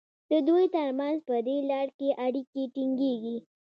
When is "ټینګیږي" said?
2.73-3.37